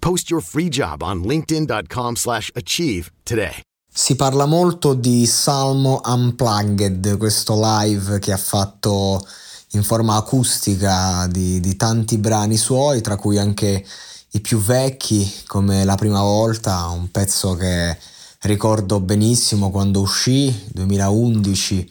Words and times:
Post 0.00 0.30
your 0.30 0.42
free 0.42 0.68
job 0.68 1.02
on 1.02 1.22
linkedin.com/achieve 1.22 2.16
slash 2.16 2.50
achieve 2.54 3.10
today. 3.22 3.60
Si 3.92 4.14
parla 4.14 4.46
molto 4.46 4.94
di 4.94 5.26
Salmo 5.26 6.00
Unplugged, 6.04 7.16
questo 7.16 7.60
live 7.60 8.18
che 8.18 8.32
ha 8.32 8.36
fatto 8.36 9.26
in 9.72 9.82
forma 9.82 10.16
acustica 10.16 11.26
di, 11.28 11.60
di 11.60 11.76
tanti 11.76 12.18
brani 12.18 12.56
suoi, 12.56 13.00
tra 13.00 13.16
cui 13.16 13.36
anche 13.36 13.84
i 14.30 14.40
più 14.40 14.60
vecchi, 14.60 15.28
come 15.46 15.84
La 15.84 15.96
prima 15.96 16.22
volta, 16.22 16.86
un 16.86 17.10
pezzo 17.10 17.54
che 17.54 17.98
ricordo 18.42 19.00
benissimo 19.00 19.70
quando 19.70 20.00
uscì, 20.00 20.66
2011. 20.72 21.90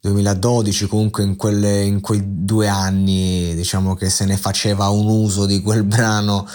2012 0.00 0.86
comunque 0.86 1.22
in, 1.22 1.36
quelle, 1.36 1.82
in 1.82 2.02
quei 2.02 2.22
due 2.22 2.68
anni 2.68 3.54
diciamo 3.54 3.94
che 3.94 4.10
se 4.10 4.26
ne 4.26 4.36
faceva 4.36 4.90
un 4.90 5.06
uso 5.06 5.46
di 5.46 5.62
quel 5.62 5.82
brano 5.82 6.46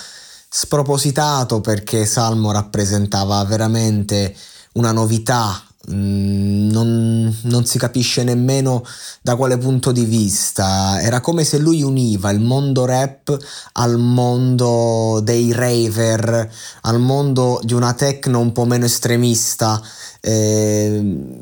spropositato 0.50 1.62
perché 1.62 2.06
Salmo 2.06 2.52
rappresentava 2.52 3.44
veramente 3.46 4.36
una 4.74 4.92
novità 4.92 5.62
mm, 5.92 6.70
non, 6.72 7.38
non, 7.44 7.66
si 7.66 7.78
capisce 7.78 8.24
nemmeno 8.24 8.84
da 9.22 9.36
quale 9.36 9.58
punto 9.58 9.92
di 9.92 10.06
vista. 10.06 11.00
Era 11.02 11.22
come 11.22 11.44
se 11.44 11.60
lui 11.60 11.84
univa 11.84 12.32
il 12.32 12.40
mondo 12.40 12.86
rap 12.86 13.38
al 13.74 13.98
mondo 13.98 15.20
dei 15.24 15.52
raver, 15.52 16.52
al 16.82 17.00
mondo 17.00 17.60
di 17.64 17.74
una 17.74 17.94
techno 17.94 18.40
un 18.40 18.52
po' 18.52 18.66
meno 18.66 18.86
estremista. 18.86 19.80
Eh, 20.22 21.38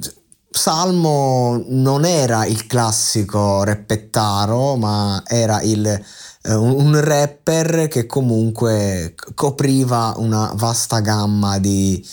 Salmo 0.57 1.63
non 1.67 2.03
era 2.03 2.45
il 2.45 2.65
classico 2.65 3.63
reppettaro, 3.63 4.75
ma 4.75 5.21
era 5.27 5.61
il, 5.61 5.85
eh, 5.85 6.53
un 6.55 6.99
rapper 6.99 7.87
che 7.87 8.07
comunque 8.07 9.13
copriva 9.35 10.15
una 10.17 10.51
vasta 10.55 10.99
gamma 10.99 11.59
di, 11.59 12.03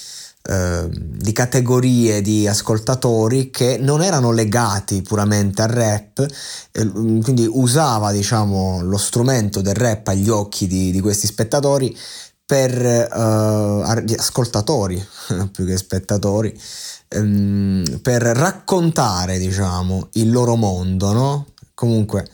eh, 0.43 0.89
di 0.91 1.33
categorie 1.33 2.21
di 2.21 2.47
ascoltatori 2.47 3.49
che 3.51 3.79
non 3.81 4.03
erano 4.03 4.31
legati 4.31 5.01
puramente 5.01 5.63
al 5.63 5.71
rap, 5.71 6.27
eh, 6.71 6.91
quindi 6.93 7.49
usava 7.51 8.13
diciamo, 8.13 8.83
lo 8.83 8.99
strumento 8.99 9.63
del 9.63 9.75
rap 9.75 10.09
agli 10.09 10.29
occhi 10.29 10.67
di, 10.67 10.93
di 10.93 11.01
questi 11.01 11.27
spettatori 11.27 11.97
per 12.47 13.09
uh, 13.11 13.81
ascoltatori 14.17 15.03
più 15.51 15.65
che 15.65 15.77
spettatori 15.77 16.55
ehm, 17.09 18.01
per 18.03 18.23
raccontare, 18.23 19.39
diciamo, 19.39 20.09
il 20.13 20.31
loro 20.31 20.57
mondo, 20.57 21.13
no? 21.13 21.47
Comunque 21.75 22.29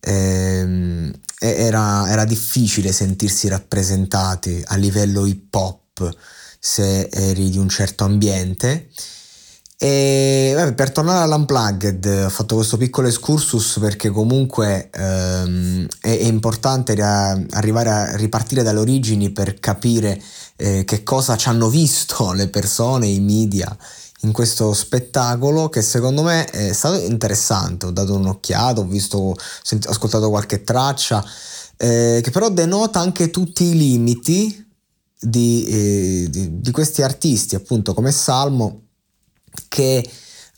ehm, 0.00 1.12
era, 1.38 2.08
era 2.10 2.24
difficile 2.24 2.92
sentirsi 2.92 3.48
rappresentati 3.48 4.62
a 4.66 4.76
livello 4.76 5.26
hip 5.26 5.54
hop 5.54 6.16
se 6.58 7.08
eri 7.08 7.50
di 7.50 7.58
un 7.58 7.68
certo 7.68 8.04
ambiente. 8.04 8.88
E 9.82 10.52
vabbè, 10.54 10.74
per 10.74 10.92
tornare 10.92 11.24
all'Unplugged 11.24 12.04
ho 12.26 12.28
fatto 12.28 12.56
questo 12.56 12.76
piccolo 12.76 13.08
excursus 13.08 13.78
perché 13.80 14.10
comunque 14.10 14.90
ehm, 14.92 15.86
è, 16.02 16.18
è, 16.18 16.24
importante 16.24 16.92
arrivare 17.00 17.88
a 17.88 18.16
ripartire 18.16 18.62
dalle 18.62 18.80
origini 18.80 19.30
per 19.30 19.58
capire 19.58 20.20
eh, 20.56 20.84
che 20.84 21.02
cosa 21.02 21.34
ci 21.38 21.48
hanno 21.48 21.70
visto 21.70 22.32
le 22.36 22.48
persone, 22.48 23.06
i 23.06 23.20
media 23.20 23.74
in 24.20 24.32
questo 24.32 24.74
spettacolo 24.74 25.70
che 25.70 25.80
secondo 25.80 26.20
me 26.24 26.44
è 26.44 26.74
stato 26.74 26.98
interessante, 26.98 27.86
ho 27.86 27.90
dato 27.90 28.16
un'occhiata, 28.16 28.82
ho 28.82 28.86
visto, 28.86 29.34
sent- 29.62 29.86
ascoltato 29.86 30.28
qualche 30.28 30.62
traccia, 30.62 31.24
eh, 31.78 32.20
che 32.22 32.30
però 32.30 32.50
denota 32.50 33.00
anche 33.00 33.30
tutti 33.30 33.64
i 33.64 33.78
limiti 33.78 34.62
di, 35.18 35.64
eh, 35.64 36.26
di, 36.28 36.60
di 36.60 36.70
questi 36.70 37.00
artisti, 37.00 37.54
appunto 37.54 37.94
come 37.94 38.12
Salmo, 38.12 38.88
che 39.68 40.08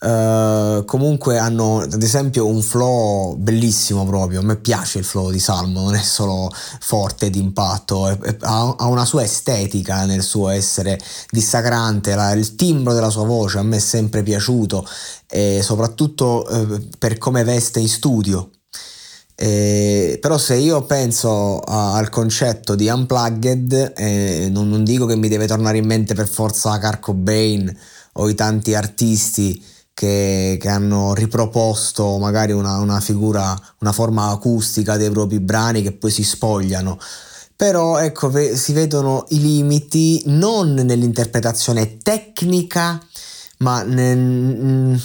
Uh, 0.03 0.83
comunque 0.83 1.37
hanno 1.37 1.79
ad 1.79 2.03
esempio 2.03 2.45
un 2.45 2.61
flow 2.61 3.37
bellissimo 3.37 4.05
proprio. 4.05 4.41
A 4.41 4.43
me 4.43 4.57
piace 4.57 4.99
il 4.99 5.05
flow 5.05 5.31
di 5.31 5.39
Salmo 5.39 5.79
non 5.83 5.95
è 5.95 6.01
solo 6.01 6.51
forte 6.81 7.29
d'impatto 7.29 8.09
è, 8.09 8.19
è, 8.19 8.37
ha, 8.41 8.75
ha, 8.79 8.87
una 8.87 9.05
sua 9.05 9.23
estetica 9.23 10.03
nel 10.03 10.21
suo 10.21 10.49
essere 10.49 10.99
dissacrante 11.29 12.15
la, 12.15 12.33
il 12.33 12.55
timbro 12.55 12.93
della 12.93 13.09
sua 13.09 13.23
voce 13.23 13.59
a 13.59 13.63
me 13.63 13.77
è 13.77 13.79
sempre 13.79 14.23
piaciuto 14.23 14.85
e 15.29 15.61
soprattutto 15.63 16.45
uh, 16.49 16.85
per 16.99 17.17
come 17.17 17.45
veste 17.45 17.79
in 17.79 17.87
studio 17.87 18.49
eh, 19.45 20.19
però 20.21 20.37
se 20.37 20.55
io 20.55 20.83
penso 20.83 21.59
a, 21.59 21.95
al 21.95 22.07
concetto 22.07 22.75
di 22.75 22.87
unplugged 22.87 23.91
eh, 23.93 24.47
non, 24.49 24.69
non, 24.69 24.85
dico 24.85 25.05
che 25.05 25.17
mi 25.17 25.27
deve 25.27 25.47
tornare 25.47 25.79
in 25.79 25.85
mente 25.85 26.13
per 26.13 26.29
forza 26.29 26.77
Carco 26.77 27.13
Bane 27.13 27.75
o 28.13 28.29
i 28.29 28.35
tanti 28.35 28.73
artisti 28.73 29.61
che, 29.93 30.57
che 30.57 30.69
hanno 30.69 31.13
riproposto 31.13 32.17
magari 32.19 32.53
una, 32.53 32.77
una 32.77 33.01
figura, 33.01 33.53
una 33.79 33.91
forma 33.91 34.29
acustica 34.29 34.95
dei 34.95 35.09
propri 35.09 35.41
brani 35.41 35.81
che 35.81 35.91
poi 35.91 36.11
si 36.11 36.23
spogliano. 36.23 36.97
Però 37.53 37.97
ecco 37.97 38.31
si 38.55 38.71
vedono 38.71 39.25
i 39.31 39.41
limiti 39.41 40.21
non 40.27 40.73
nell'interpretazione 40.73 41.97
tecnica 41.97 42.97
ma 43.57 43.83
nel, 43.83 44.97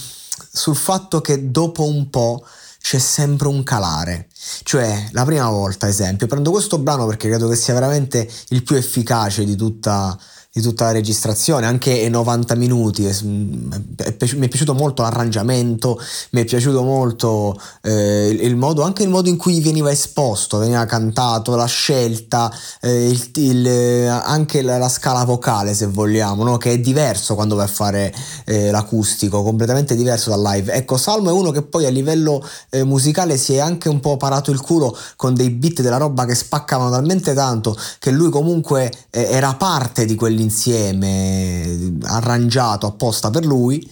sul 0.52 0.76
fatto 0.76 1.20
che 1.20 1.50
dopo 1.50 1.84
un 1.84 2.08
po' 2.08 2.44
c'è 2.88 2.98
sempre 2.98 3.48
un 3.48 3.62
calare. 3.64 4.28
Cioè 4.62 5.10
la 5.12 5.26
prima 5.26 5.50
volta 5.50 5.86
esempio 5.86 6.26
prendo 6.26 6.50
questo 6.50 6.78
brano 6.78 7.04
perché 7.04 7.28
credo 7.28 7.46
che 7.46 7.54
sia 7.54 7.74
veramente 7.74 8.26
il 8.48 8.62
più 8.62 8.76
efficace 8.76 9.44
di 9.44 9.56
tutta 9.56 10.18
di 10.50 10.62
tutta 10.62 10.84
la 10.84 10.92
registrazione, 10.92 11.66
anche 11.66 11.92
i 11.92 12.08
90 12.08 12.54
minuti. 12.54 13.02
mi 13.22 13.68
è 13.98 14.48
piaciuto 14.48 14.74
molto 14.74 15.02
l'arrangiamento, 15.02 16.00
mi 16.30 16.40
è 16.40 16.44
piaciuto 16.44 16.82
molto 16.82 17.60
eh, 17.82 18.28
il, 18.28 18.56
modo, 18.56 18.82
anche 18.82 19.02
il 19.02 19.10
modo 19.10 19.28
in 19.28 19.36
cui 19.36 19.60
veniva 19.60 19.90
esposto, 19.90 20.58
veniva 20.58 20.84
cantato, 20.86 21.54
la 21.54 21.66
scelta, 21.66 22.50
eh, 22.80 23.08
il, 23.08 23.30
il, 23.34 24.08
anche 24.08 24.62
la, 24.62 24.78
la, 24.78 24.88
scala 24.88 25.24
vocale, 25.24 25.74
se 25.74 25.86
vogliamo, 25.86 26.42
no? 26.42 26.56
che 26.56 26.72
è 26.72 26.78
diverso 26.78 27.34
quando 27.34 27.54
vai 27.54 27.66
a 27.66 27.68
fare 27.68 28.12
eh, 28.46 28.70
l'acustico, 28.70 29.42
completamente 29.42 29.94
diverso 29.94 30.30
dal 30.30 30.42
live. 30.42 30.72
Ecco, 30.72 30.96
Salmo 30.96 31.28
è 31.28 31.32
uno 31.32 31.50
che 31.50 31.62
poi 31.62 31.84
a 31.84 31.90
livello 31.90 32.42
eh, 32.70 32.84
musicale 32.84 33.36
si 33.36 33.54
è 33.54 33.58
anche 33.58 33.88
un 33.88 34.00
po' 34.00 34.16
parato 34.16 34.50
il 34.50 34.60
culo 34.60 34.96
con 35.14 35.34
dei 35.34 35.50
beat 35.50 35.82
della 35.82 35.98
roba 35.98 36.24
che 36.24 36.34
spaccavano 36.34 36.90
talmente 36.90 37.34
tanto 37.34 37.76
che 37.98 38.10
lui 38.10 38.30
comunque 38.30 38.90
eh, 39.10 39.24
era 39.24 39.54
parte 39.54 40.04
di 40.04 40.14
quell'insieme 40.14 40.46
insieme 40.48 41.98
arrangiato 42.02 42.86
apposta 42.86 43.30
per 43.30 43.44
lui. 43.44 43.88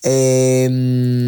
E, 0.00 0.64
ehm, 0.64 1.23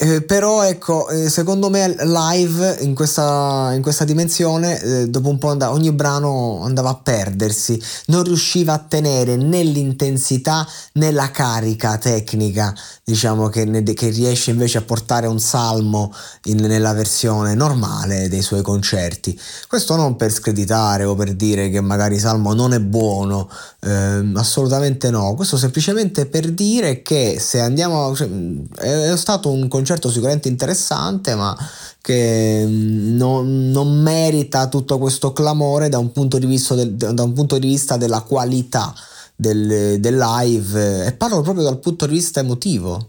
Eh, 0.00 0.22
però 0.22 0.62
ecco, 0.62 1.08
eh, 1.08 1.28
secondo 1.28 1.70
me 1.70 1.92
live 1.98 2.76
in 2.82 2.94
questa, 2.94 3.72
in 3.74 3.82
questa 3.82 4.04
dimensione, 4.04 4.80
eh, 4.80 5.08
dopo 5.08 5.28
un 5.28 5.38
po' 5.38 5.48
andava, 5.48 5.72
ogni 5.72 5.90
brano 5.90 6.60
andava 6.62 6.90
a 6.90 6.94
perdersi, 6.94 7.82
non 8.06 8.22
riusciva 8.22 8.74
a 8.74 8.78
tenere 8.78 9.34
né 9.34 9.60
l'intensità 9.64 10.64
né 10.92 11.10
la 11.10 11.32
carica 11.32 11.98
tecnica, 11.98 12.72
diciamo, 13.02 13.48
che, 13.48 13.64
ne, 13.64 13.82
che 13.82 14.10
riesce 14.10 14.52
invece 14.52 14.78
a 14.78 14.82
portare 14.82 15.26
un 15.26 15.40
salmo 15.40 16.14
in, 16.44 16.58
nella 16.58 16.92
versione 16.92 17.56
normale 17.56 18.28
dei 18.28 18.42
suoi 18.42 18.62
concerti. 18.62 19.36
Questo 19.66 19.96
non 19.96 20.14
per 20.14 20.30
screditare 20.30 21.02
o 21.02 21.16
per 21.16 21.34
dire 21.34 21.70
che 21.70 21.80
magari 21.80 22.20
Salmo 22.20 22.54
non 22.54 22.72
è 22.72 22.78
buono, 22.78 23.50
eh, 23.80 24.30
assolutamente 24.36 25.10
no, 25.10 25.34
questo 25.34 25.56
semplicemente 25.56 26.26
per 26.26 26.52
dire 26.52 27.02
che 27.02 27.38
se 27.40 27.58
andiamo, 27.58 28.14
cioè, 28.14 28.28
è 28.76 29.16
stato 29.16 29.50
un 29.50 29.66
concerto 29.66 29.86
concerto 29.88 30.10
sicuramente 30.10 30.48
interessante, 30.48 31.34
ma 31.34 31.56
che 32.02 32.62
mm, 32.66 33.16
non, 33.16 33.70
non 33.70 34.00
merita 34.02 34.68
tutto 34.68 34.98
questo 34.98 35.32
clamore 35.32 35.88
da 35.88 35.98
un 35.98 36.12
punto 36.12 36.38
di 36.38 36.46
vista, 36.46 36.74
del, 36.74 36.94
un 37.18 37.32
punto 37.32 37.58
di 37.58 37.66
vista 37.66 37.96
della 37.96 38.20
qualità 38.20 38.92
del, 39.34 39.98
del, 39.98 40.16
live 40.16 41.06
e 41.06 41.12
parlo 41.12 41.40
proprio 41.40 41.64
dal 41.64 41.78
punto 41.78 42.06
di 42.06 42.12
vista 42.12 42.40
emotivo. 42.40 43.08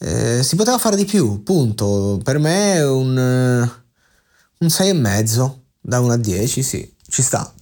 Eh, 0.00 0.42
si 0.42 0.56
poteva 0.56 0.78
fare 0.78 0.96
di 0.96 1.04
più, 1.04 1.42
punto. 1.42 2.20
Per 2.22 2.38
me 2.38 2.80
un, 2.82 3.16
un 3.16 4.66
6,5 4.66 5.52
da 5.80 6.00
1 6.00 6.12
a 6.12 6.16
10, 6.16 6.62
sì, 6.62 6.94
ci 7.08 7.22
sta. 7.22 7.52